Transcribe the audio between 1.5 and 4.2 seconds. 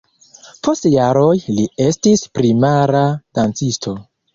li estis primara dancisto.